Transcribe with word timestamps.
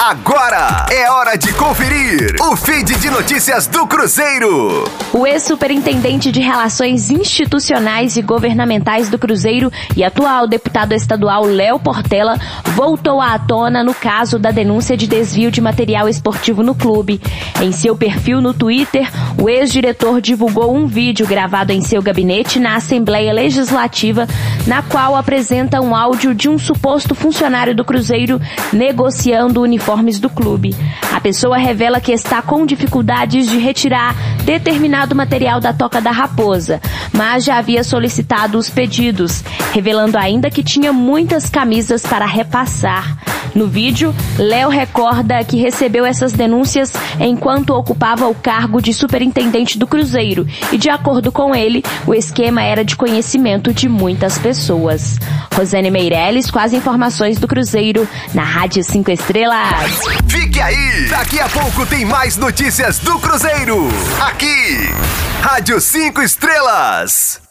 Agora 0.00 0.86
é 0.92 1.10
hora 1.10 1.36
de 1.36 1.52
conferir 1.54 2.36
o 2.40 2.54
feed 2.54 2.96
de 3.00 3.10
notícias 3.10 3.66
do 3.66 3.84
Cruzeiro. 3.84 4.84
O 5.12 5.26
ex-superintendente 5.26 6.30
de 6.30 6.40
Relações 6.40 7.10
Institucionais 7.10 8.16
e 8.16 8.22
Governamentais 8.22 9.08
do 9.08 9.18
Cruzeiro 9.18 9.72
e 9.96 10.04
atual 10.04 10.46
deputado 10.46 10.92
estadual 10.92 11.44
Léo 11.44 11.80
Portela 11.80 12.38
voltou 12.76 13.20
à 13.20 13.36
tona 13.40 13.82
no 13.82 13.92
caso 13.92 14.38
da 14.38 14.52
denúncia 14.52 14.96
de 14.96 15.08
desvio 15.08 15.50
de 15.50 15.60
material 15.60 16.08
esportivo 16.08 16.62
no 16.62 16.76
clube. 16.76 17.20
Em 17.60 17.72
seu 17.72 17.96
perfil 17.96 18.40
no 18.40 18.54
Twitter, 18.54 19.10
o 19.36 19.48
ex-diretor 19.48 20.20
divulgou 20.20 20.76
um 20.76 20.86
vídeo 20.86 21.26
gravado 21.26 21.72
em 21.72 21.80
seu 21.80 22.00
gabinete 22.00 22.60
na 22.60 22.76
Assembleia 22.76 23.32
Legislativa, 23.32 24.28
na 24.64 24.80
qual 24.80 25.16
apresenta 25.16 25.80
um 25.80 25.92
áudio 25.92 26.32
de 26.32 26.48
um 26.48 26.56
suposto 26.56 27.16
funcionário 27.16 27.74
do 27.74 27.84
Cruzeiro 27.84 28.40
negociando 28.72 29.58
o 29.58 29.64
uniforme 29.64 29.87
uniformes 29.88 30.20
do 30.20 30.28
clube. 30.28 30.76
A 31.14 31.20
pessoa 31.20 31.56
revela 31.56 32.00
que 32.00 32.12
está 32.12 32.42
com 32.42 32.66
dificuldades 32.66 33.48
de 33.48 33.58
retirar 33.58 34.14
determinado 34.44 35.14
material 35.14 35.60
da 35.60 35.72
toca 35.72 36.00
da 36.00 36.10
raposa, 36.10 36.80
mas 37.12 37.44
já 37.44 37.56
havia 37.56 37.82
solicitado 37.82 38.58
os 38.58 38.68
pedidos, 38.68 39.42
revelando 39.72 40.18
ainda 40.18 40.50
que 40.50 40.62
tinha 40.62 40.92
muitas 40.92 41.48
camisas 41.48 42.02
para 42.02 42.26
repassar. 42.26 43.16
No 43.54 43.66
vídeo, 43.66 44.14
Léo 44.38 44.68
recorda 44.68 45.42
que 45.44 45.56
recebeu 45.56 46.04
essas 46.04 46.32
denúncias 46.32 46.92
enquanto 47.20 47.70
ocupava 47.70 48.28
o 48.28 48.34
cargo 48.34 48.80
de 48.80 48.92
superintendente 48.92 49.78
do 49.78 49.86
Cruzeiro 49.86 50.46
e, 50.72 50.78
de 50.78 50.90
acordo 50.90 51.32
com 51.32 51.54
ele, 51.54 51.82
o 52.06 52.14
esquema 52.14 52.62
era 52.62 52.84
de 52.84 52.96
conhecimento 52.96 53.72
de 53.72 53.88
muitas 53.88 54.38
pessoas. 54.38 55.18
Rosane 55.54 55.90
Meirelles 55.90 56.50
com 56.50 56.58
as 56.58 56.72
informações 56.72 57.38
do 57.38 57.48
Cruzeiro 57.48 58.08
na 58.34 58.44
Rádio 58.44 58.84
5 58.84 59.10
Estrelas. 59.10 59.90
Fique 60.28 60.60
aí! 60.60 61.08
Daqui 61.08 61.40
a 61.40 61.48
pouco 61.48 61.86
tem 61.86 62.04
mais 62.04 62.36
notícias 62.36 62.98
do 62.98 63.18
Cruzeiro. 63.18 63.88
Aqui, 64.20 64.88
Rádio 65.42 65.80
5 65.80 66.22
Estrelas. 66.22 67.47